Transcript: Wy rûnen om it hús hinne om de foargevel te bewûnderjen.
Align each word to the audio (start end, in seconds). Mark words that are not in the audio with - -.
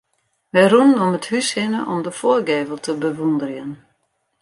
Wy 0.51 0.61
rûnen 0.71 1.01
om 1.03 1.13
it 1.17 1.27
hús 1.31 1.49
hinne 1.55 1.81
om 1.91 1.99
de 2.05 2.11
foargevel 2.19 2.79
te 2.81 2.91
bewûnderjen. 3.01 3.71